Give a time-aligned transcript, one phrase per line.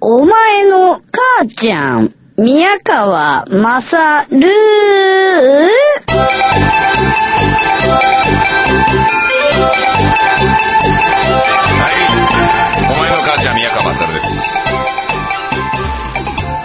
[0.00, 4.46] お前の母ちゃん、宮川まさる
[11.28, 12.92] はい。
[12.92, 14.26] お前の母ちゃん、宮川勝です。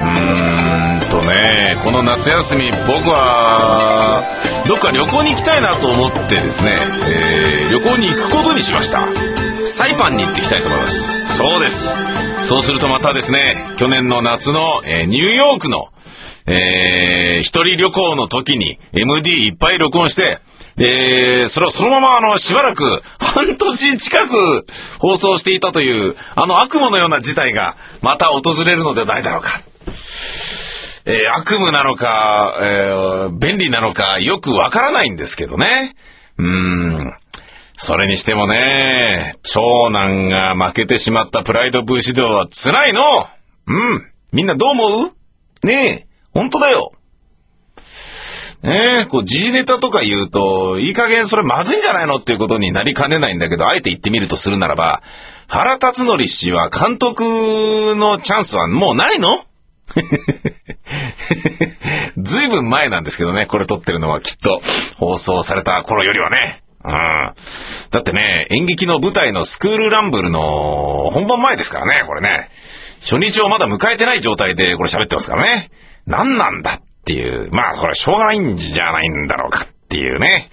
[0.01, 4.23] うーんとね、この夏休み、僕は、
[4.67, 6.77] どっか旅行に行きたいなと思ってですね、
[7.07, 9.07] えー旅行に行くことにしました。
[9.77, 11.37] サイパンに行ってきたいと思います。
[11.37, 12.30] そうです。
[12.47, 15.87] そうするとまたですね、去年の夏の、えーニューヨークの、
[16.47, 20.39] えー一人旅行の時に MD いっぱい録音して、
[20.77, 24.65] で、それをそのままあの、しばらく半年近く
[24.99, 29.61] 放送していたという、あの悪夢のような事態がまた訪れるのではないだろうか。
[31.05, 35.95] えー悪夢なのか、えー便利なのかよくわからないんですけどね。
[36.37, 37.13] うーん。
[37.77, 43.01] それにしてもね、長男が負けてしまったプライド武士道は辛いの
[43.67, 44.11] うん。
[44.31, 45.67] みんなどう思う？
[45.67, 46.91] ねえ、本当だよ。
[48.63, 52.17] ねえ、こう、時事ネタとか言うと、いい加減それまずいんじゃないの？
[52.17, 55.01] っていうことになりかねないんだけど、あえて言ってみるとするならば、
[55.47, 57.23] 原辰徳氏は監督
[57.95, 59.43] のチャンスはもうないの？
[62.17, 64.61] ずいぶん前なんですけどね、これ撮ってるのはきっと
[64.97, 66.61] 放送された頃よりはね。
[66.83, 66.91] うん。
[66.91, 67.35] だ
[67.99, 72.49] ってね、演劇の舞台のスクールランブルの本番前ですからね、これね。
[73.01, 75.71] 初日をまだ迎えてない状態でこれ喋ってますからね。
[76.05, 77.49] 何なんだっていう。
[77.51, 80.49] まあ、これはしょうがないんじゃないんだろうかっていうね。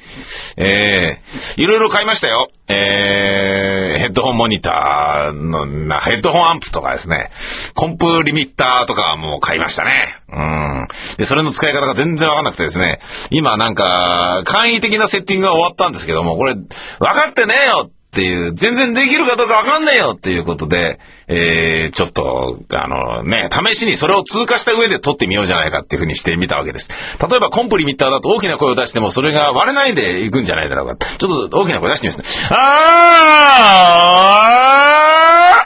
[0.56, 2.50] えー、いろいろ買いましたよ。
[2.66, 7.30] えー、ヘッドホンモニターの、なヘッドホンアンプとかですね。
[7.76, 10.16] コンプリミッターとかも買いましたね。
[10.28, 10.88] うん。
[11.18, 12.98] で、それの使い方が全然わかんなくてですね。
[13.30, 16.54] 今なんか、簡易的なセッティングが終わったんですけども、これ、
[16.98, 26.88] わかってねえよっていう、全然できるかどうかわかんねえよっていうことで、えー、ちょっと、あのね、試しにそれを通過した上で撮ってみようじゃないかっていうふうにしてみたわけです。
[26.88, 30.96] 例えばコンプリミッターだと大きな声を出してもそれが割れないでいくんじゃないだろうか。
[31.18, 32.48] ちょっと大きな声出してみますね。
[32.50, 32.84] あ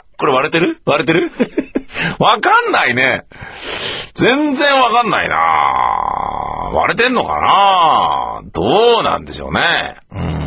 [0.01, 0.81] ーこれ割れてる？
[0.85, 1.31] 割れてる？
[2.19, 3.23] わかんないね。
[4.15, 5.35] 全然わかんないな
[6.73, 8.41] 割れてんのかな？
[8.51, 9.95] どうなんでしょうね。
[10.11, 10.42] うん。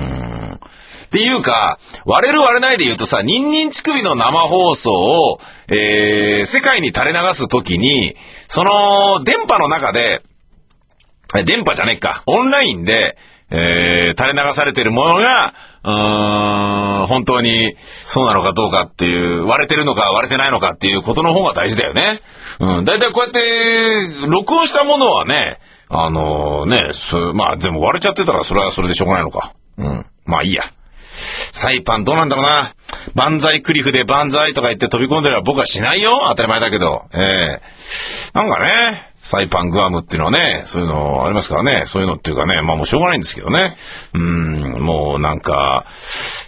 [1.17, 8.15] っていうか、割れる割れないで言うとさ、ニンニン乳首の生放送を、えー、世界に垂れ流すときに、
[8.51, 10.21] その、電波の中で、
[11.47, 13.17] 電波じゃねえか、オンラインで、
[13.51, 15.55] えー、垂れ流されてるものが、
[15.85, 17.77] うーん、本当に
[18.13, 22.21] そうなのかどうかっていう、割れてるのか割れてないのかっていうことの方が大事だよね。
[22.61, 26.91] うん、だいたいこうやって、録音したものはね、あのね、
[27.35, 29.55] まあでも割れちゃってたらそれはそれでしょうがないのか。
[29.79, 30.73] うん、まあいいや。
[31.61, 32.75] サイパンどうなんだろうな。
[33.15, 36.27] 万歳クリフで万歳とか言って飛び込んでれば僕はしないよ。
[36.29, 37.05] 当たり前だけど。
[37.15, 37.61] ええ
[38.35, 41.85] なんかね、サイパングアムっていうのはね、そういうのありますからね。
[41.87, 43.77] そういうのっていうかね、まあもうしょうがないんですけどね。
[44.15, 45.85] うん、もうなんか、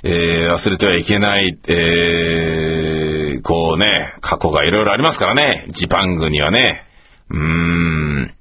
[0.05, 5.67] えー、忘れてはいけない、えー、こうね、過去がいろいろありますからね。
[5.71, 6.85] ジパングにはね。
[7.31, 8.35] うーん。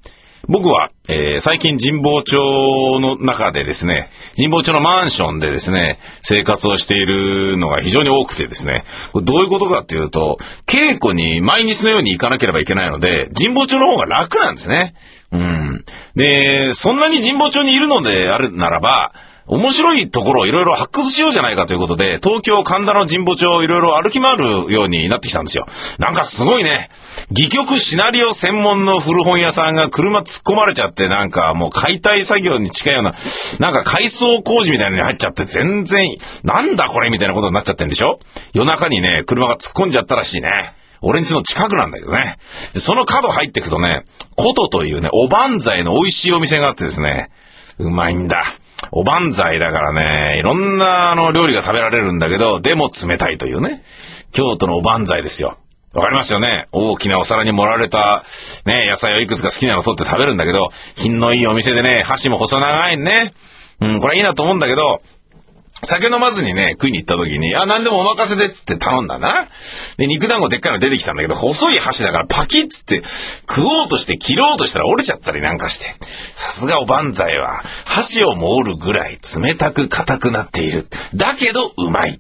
[0.47, 14.95] 僕は、えー最近人望町の中でですね、人望町のマンションでですね、生活をしているのが非常に多くてですね、これどういうことかっていうと、稽古に毎日のように行かなければいけないので、人望町の方が楽なんですね。
[15.31, 15.85] うん。
[16.15, 19.13] で、そんなに人望町にいるのであるならば、
[19.47, 25.65] 面白いところをいろいろ発掘しようじゃないかということで、東京神田の神保町をいろいろ歩き回るようになってきたんですよ。
[25.99, 26.89] なんかすごいね。
[27.31, 33.15] 戯曲シナリオ専門の古本屋さんが車突っ込まれちゃって、なんかもう解体作業に近いような、
[33.59, 38.19] なんか改装工事みたいなのに入っちゃって、全然、なんだこれみたいなことになっちゃってるんでしょ？
[38.53, 40.49] 夜中にね、車が突っ込んじゃったらしいね。
[41.01, 42.37] 俺んちの近くなんだけどね。
[42.75, 44.03] その角入ってくとね、
[44.35, 47.29] 琴というね、おばんざいの美味しいお店があってですね、
[47.77, 48.43] うまいんだ。
[48.91, 53.81] おばんざいだからね、いろんなあの料理が食べられるんだけど、でも冷たいというね。
[54.33, 55.57] 京都のおばんざいですよ。
[55.93, 56.67] わかりますよね？
[56.71, 58.23] 大きなお皿に盛られた、
[58.65, 63.33] ね、野菜をいくつか好きなの取って食べるんだけど、品のいいお店でね、箸も細長いね。
[63.79, 65.01] うん、これいいなと思うんだけど、
[65.83, 69.47] 酒飲まずにね、食いに行った時に、あ、なんでもお任せでっつって頼んだな。
[69.97, 73.03] で、肉団子でっかいの出てきたんだけど、細い箸だからパキッつって、
[73.47, 75.85] 食おうとして切ろうとしたら折れちゃったりなんかして。
[76.55, 80.87] さすがおばんざいは、箸をも折るぐらい冷たく硬くなっている。
[81.13, 82.19] だけど、うまい。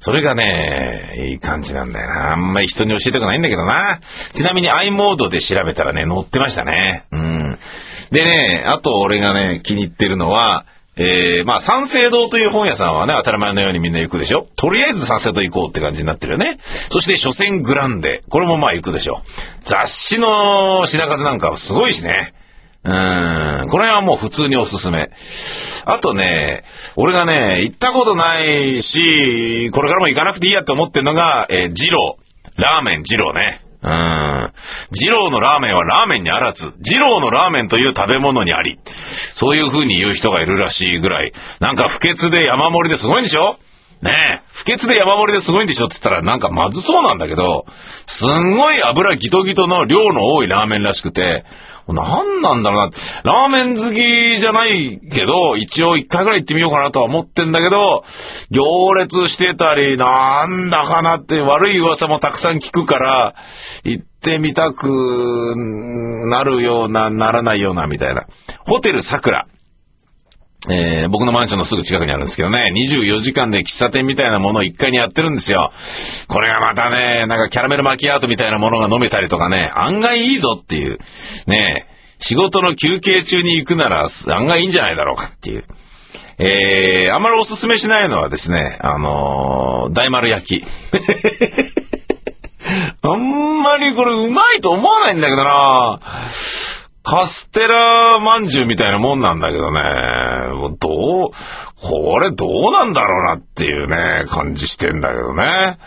[0.00, 2.32] それがね、いい感じなんだよな。
[2.32, 4.00] あんまり人に教えたくないんだけどな。
[4.34, 7.04] ちなみに i モードで調べたらね、載ってましたね。
[7.12, 7.58] うん。
[8.10, 10.66] でね、あと俺がね、気に入ってるのは、
[10.98, 16.56] えー、まあ、三省堂という本屋さんはね、当たり前のようにみんな行くでしょとりあえず三省堂行こうって感じになってるよね。
[16.90, 18.24] そして、書店グランデ。
[18.30, 19.20] これもまあ行くでしょ
[19.68, 22.32] 雑誌の品数なんかはすごいしね。
[22.84, 23.68] うーん。
[23.68, 25.10] これはもう普通におすすめ。
[25.84, 26.64] あとね、
[26.96, 32.26] 俺がね、行ったことないし、これからも行かなくていいやって思ってるのが、えー、ジロー。
[32.56, 33.65] ラーメンジローね。
[33.86, 34.52] うん。
[34.90, 38.78] 二郎のラーメンはラーメンにあらず、二郎のラーメンという食べ物にあり。
[39.36, 41.32] そういう風に言う人がいるらしいぐらい。
[41.60, 43.58] なんか不潔で山盛りですごいんでしょ？
[44.02, 47.64] ねえ、不潔で山盛りですごいんでしょって言ったらなんかまずそうなんだけど、
[48.06, 51.44] すんごい油ギトギトの量の多いラーメンらしくて、
[51.88, 52.90] なんなんだろう
[53.22, 53.32] な。
[53.32, 58.02] ラーメン好きじゃないけど、一応一回ぐらい行ってみようかなとは思ってんだけど、
[58.50, 63.34] 行列してたり、なんだかなって悪い噂もたくさん聞くから、
[63.84, 64.88] 行ってみたく
[66.28, 68.26] なるような、ならないような、みたいな。
[68.66, 69.46] ホテル桜。
[70.68, 75.70] えー、僕のマンションのすぐ近くにあるんですけどね、24時間で喫茶店みたいなものを1階にやってるんですよ。
[76.28, 80.98] これがまたね、なんかキャラメルマキアートみたいなものが飲めたりとかね、案外いいぞっていう。
[81.46, 81.86] ね
[82.18, 85.64] 仕事の休憩中に行くなら案外いいんじゃないだろうかっていう。
[86.38, 90.64] えー、あんまりおすすめしないのはですね、あのー、大丸焼き。
[93.02, 96.00] あんまりこれうまいと思わないんだけどな
[97.08, 99.80] カステラまんじゅうみたいなもんなんだけどね、
[100.54, 100.88] もうど
[101.26, 101.30] う、
[101.80, 105.78] これどうなんだろうなっていうね、感じしてんだけどね。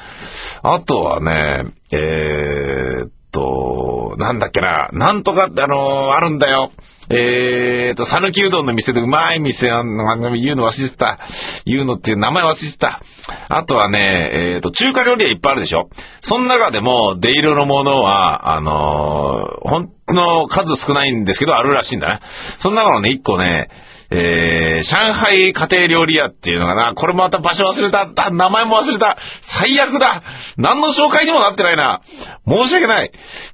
[0.63, 6.71] あとはね、えー、っと、なんだっけな、なんとかってあのー、あるんだよ。
[7.11, 11.17] えーと、讃岐うどんの店でうまい店あの、言うの忘れてた。
[11.65, 13.01] 言うのっていう名前忘れてた。
[13.47, 15.89] あとはね、えーと、中華料理はいっぱいあるでしょ。
[16.21, 22.21] その中でも、出色のものは、あのー、ほんの数少ないんですけど、あるらしいんだな。
[22.61, 23.69] その中のね、一個ね、
[24.11, 26.93] えー、上海家庭料理屋っていうのかな。
[26.95, 28.05] これもまた場所忘れた。
[28.31, 29.17] 名前も忘れた。
[29.59, 30.23] 最悪だ。
[30.57, 32.01] 何の紹介にもなってないな。
[32.47, 33.11] 申し訳ない。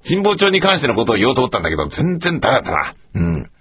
[0.08, 2.96] 神保町に関してのことを言おうと思ったんだけど、全然ダメだったな。
[3.16, 3.52] うん。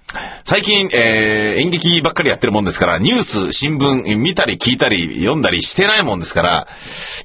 [0.46, 6.68] 最近、えー、演劇ばっかりやってるもんですから、ニュース、新聞、見たり聞いたり読んだりしてないもんですから、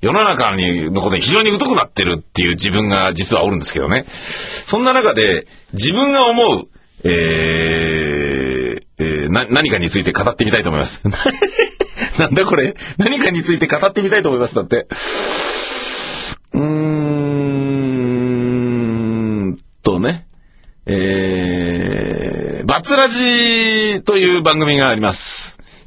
[0.02, 4.06] 世の中にのことに非常に疎くなってるっていう自分が実はおるんですけどね。
[4.68, 6.68] そんな中で、自分が思う、
[7.08, 11.02] えー、えー、な、何かについて語ってみたいと思います。
[12.20, 12.76] なんだこれ？
[12.98, 14.56] 何かについて語ってみたいと思います。
[14.56, 14.88] だって。
[16.54, 16.64] うー
[19.54, 20.26] んとね。
[20.86, 25.20] えー、バツラジという番組があります。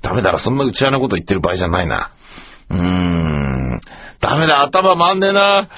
[0.00, 2.12] ダメだろ、そんな内輪のこと言ってる場合じゃないな。
[2.70, 3.41] うーん。
[4.22, 5.68] ダメだ、頭回んねえな。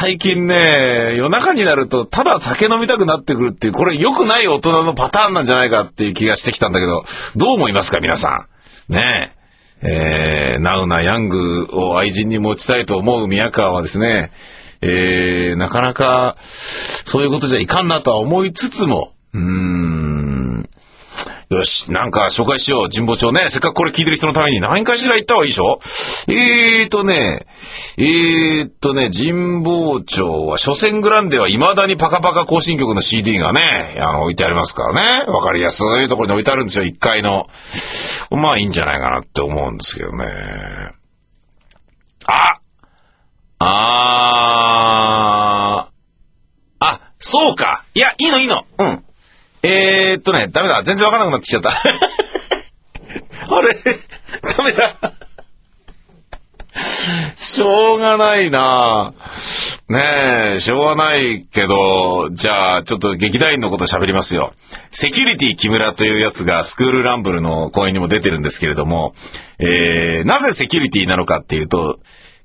[0.00, 7.04] 最近ね、夜中になると、ただ酒飲みたくなってくるっていう、これ良くない大人のパターンなんじゃないかっていう気がしてきたんだけど、
[7.36, 8.46] どう思いますか、皆さ
[8.88, 8.92] ん。
[8.92, 9.40] ねえ。
[9.82, 14.30] えー、ナウなヤングを愛人に持ちたいと思う宮川はですね、
[14.82, 16.36] えー、なかなか、
[17.06, 20.09] そういうことじゃいかんなとは思いつつも、うーん、
[21.50, 23.46] よし、なんか紹介しよう、神保町ね。
[23.48, 25.80] せっかくこれ聞いてる人のために何回しら行った方がいいでしょ？
[26.28, 27.44] えーとね、
[27.98, 35.32] えーとね、神保町は、初戦グランデは未だにパカパカ更新曲の CD がね、あの、置いてありますからね。
[35.32, 37.48] わかりやすいところに置いてあるんですよ、1階の。
[38.30, 40.24] まあいいんじゃないかなって思うんですけどね。
[42.28, 42.60] あ
[43.58, 45.90] あー。
[46.78, 47.84] あ、そうか。
[47.94, 48.62] いや、いいのいいの。
[48.78, 49.04] うん。
[49.62, 50.82] えー、っとね、ダメだ。
[50.84, 51.70] 全然わからなくなってきちゃった。
[53.54, 53.76] あれ？
[54.56, 55.12] ダメだ。
[57.36, 59.12] しょうがないな
[59.88, 64.52] ねえ、しょうがないけど、じゃあ、ちょっと劇団員のこと喋りますよ。
[64.92, 69.14] セキュリティ木村というやつがスクールランブルの公演にも出てるんですけれども、
[69.58, 71.98] えー、なぜセキュリティなのかっていうと、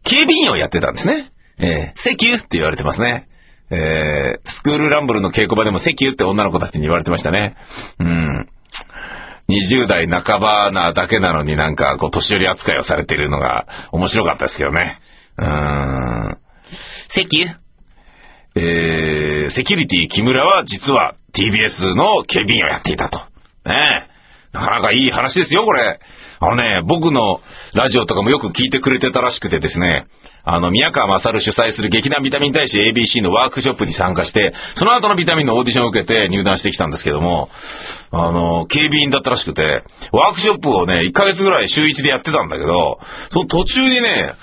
[0.04, 1.32] 警備員をやってたんですね。
[1.60, 3.28] えー、セキューって言われてますね。
[3.72, 7.56] えー、スクールランブルの稽古場でもセキューって女の子たちに言われてましたね。
[8.00, 8.50] うん。
[9.48, 15.00] 20代半ばなだけなのになんかこう年寄り扱いをされているのが面白かったですけどね。
[15.38, 16.38] うーん。
[17.10, 17.66] セキュー
[18.58, 23.20] えー、セキュリティ木村は実は TBS の警備員をやっていたと。
[23.66, 24.05] ね
[24.56, 26.00] なかなかいい話ですよ、これ。
[26.40, 27.42] あのね、僕の
[27.74, 30.08] ラジオとかもよく聞いてくれてたらしくてですね、
[30.46, 37.50] あの、宮川勝主催する劇団ビタミン大使 ABC のワークショップに参加して、その後のビタミンのオーディションを受けて入団してきたんですけども、
[38.12, 39.84] あの、警備員だったらしくて、
[40.14, 43.00] ワークショップをね、1ヶ月ぐらい週1でやってたんだけど、
[43.32, 44.36] その途中にね、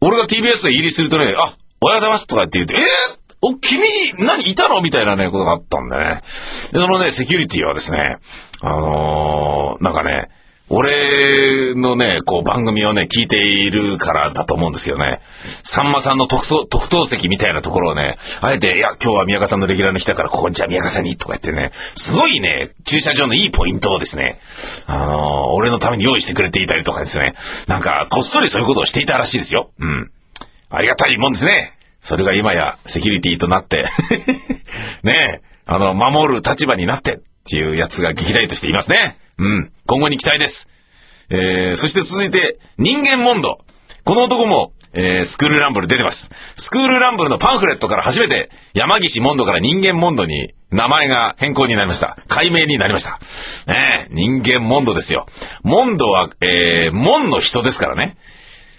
[0.00, 3.82] 俺が TBS で入りするとね、あ、おはようございますとかって言って、えーお、君、
[4.24, 4.80] 何いたの？
[4.82, 6.22] みたいなね、ことがあったんでね。
[6.72, 8.18] で、そのね、セキュリティはですね、
[8.60, 10.28] あのー、なんかね、
[10.70, 15.20] 俺のね、こう番組をね、聞いているからだと思うんですけどね、
[15.64, 24.38] さんまさんの特捜特等席みたいなところをね、あえて、いや、今日は宮川さんのレギュラーの日だから、ここにじゃあ宮川さんに、とか言ってね、すごいね、駐車場のいいポイントをですね、
[24.86, 27.34] あのー俺のために用意してくれていたりとかですね、
[27.66, 29.72] なんか、こっそりそういうことをしていたらしいですよ。
[29.78, 30.10] うん。
[30.70, 31.72] ありがたいもんですね。
[32.04, 33.84] それが今やセキュリティとなって、
[35.04, 37.18] ねえ、あの、守る立場になってっ
[37.48, 39.16] ていうやつが劇団としていますね。
[39.38, 39.72] うん。
[39.86, 40.68] 今後に期待です。
[41.30, 43.58] えー、そして続いて、人間モンド。
[44.04, 46.28] この男も、えー、スクールランブル出てます。
[46.58, 52.18] スクールランブルのパンフレットから初めて、山岸モンドから人間モンドに名前が変更になりました。
[52.28, 53.20] 解明になりました。
[53.72, 55.26] ねえ、人間モンドですよ。
[55.62, 58.16] モンドは、えー、門の人ですからね。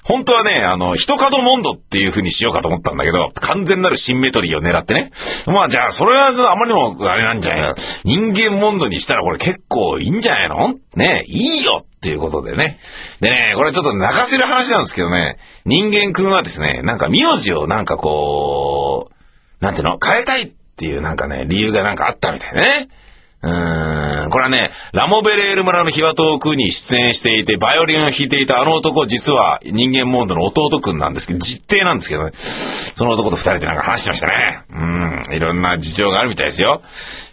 [0.05, 5.11] 本当はね、あの、一角モンドっていう風にしようかと思ったんだけど、完全なるシンメトリーを狙ってね。
[5.47, 7.75] まあじゃあ、それはあまりにもあれなんじゃないの？
[8.03, 10.75] 人間モンドにしたらこれ結構いいんじゃないの？
[10.95, 12.79] ねいいよっていうことでね。
[13.21, 19.97] でね、これちょっと泣かせる話なんですけどね、人間くんはですね、なんか名字をなんかこう、なんていうの？
[20.03, 22.89] 変えたいっていうなんかね、理由がなんかあったみたいね。
[23.43, 32.31] うーん、これはね、ラモベレール村のヒワトークに出演していて、バイオリンを弾いていたあの男、実は人間モンドの弟くんなんですけど、実弟なんですけどね。
[32.97, 34.61] その男と二人でなんか話してましたね。
[35.29, 36.81] うん、いろんな事情があるみたいですよ。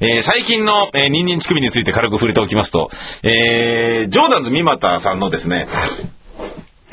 [0.00, 2.90] えー最近の、えー、ニンニン乳首について軽く触れておきますと、
[3.23, 5.67] えー、ジョーダンズ三股さんのですね、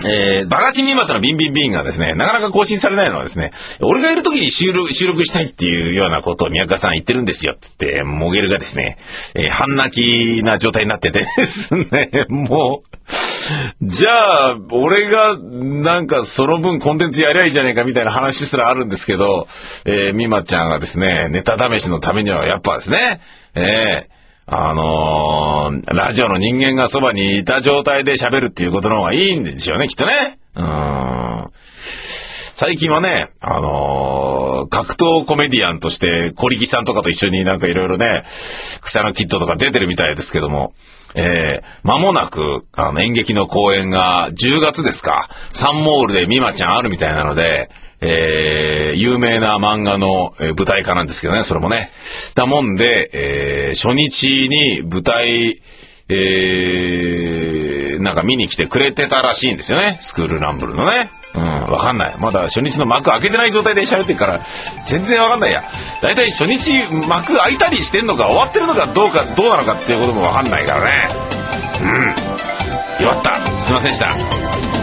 [0.05, 3.51] えー、バカチンミマタのビンビンビンがですね、なかなか更新されないのはですね、
[3.81, 8.97] 俺がいる時に収録、収録したいっていうようなことを宮川さん言ってるんですよって言って、モゲルがですね、
[9.35, 19.47] えー半泣きな状態になっててですね、もう、じゃあ、俺が、なんかその分コンテンツやりゃいいじゃねえかみたいな話すらあるんですけど、
[19.85, 23.21] えー、ミマちゃんがですね、ネタ試しのためにはやっぱですね、
[23.55, 24.16] えー
[24.49, 30.39] あのーラジオの人間がそばにいた状態で喋るっていうことの方がいいんでしょうね、きっとね。
[30.55, 31.47] うん。
[32.55, 38.23] 最近はね、あのー格闘コメディアンとして、小力さんとかと一緒になんかいろいろね、
[38.83, 40.71] 草のキットとか出てるみたいですけども、
[41.15, 47.69] えー、間もなく、あの、演劇の公演が10月ですか、サンモールでミマちゃんあるみたいなので、
[48.01, 51.91] えー、有名な漫画の、舞台化なんですけどね、それもね。
[52.35, 55.61] だもんで、えー、初日に舞台、
[56.09, 59.99] えー、なんか見に来てくれてたらしいんですよね。
[60.01, 61.09] スクールランブルのね。
[61.35, 62.17] うん、わかんない。
[62.17, 64.45] まだ初日の幕開けてない状態で喋ってるから、
[64.89, 65.63] 全然わかんないや。
[66.01, 71.09] だいたい初日幕開いたりしてんのか終わってるのかどうか、どうなのかっていうこともわかんないからね。
[72.99, 73.05] うん。
[73.05, 73.35] 弱った。
[73.65, 74.76] すいませんでした。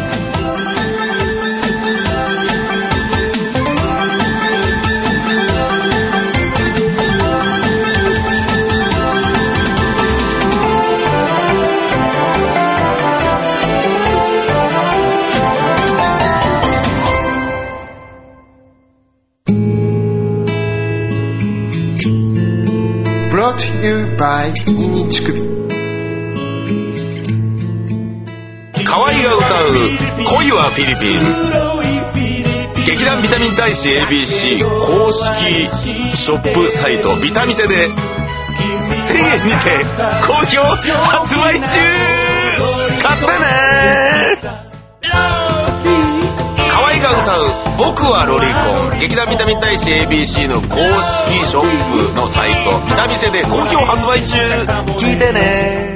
[24.17, 25.41] By ニンニン乳首
[28.85, 29.75] 河合が歌う
[30.39, 31.21] 恋はフィリピン。
[32.87, 35.69] 劇団ビタミン大使 ABC 公式
[36.17, 37.95] ショップサイトビタミセで1000
[39.17, 39.85] 円にて
[40.27, 41.67] 好評発売中。
[43.03, 43.45] 買ってね
[47.05, 50.77] が歌う「僕はロリコン」劇団ビタミン大使 ABC の公
[51.29, 52.81] 式ショップのサイト。
[52.87, 54.37] ビタミセで好評発売中。
[54.97, 55.94] 聞いてね。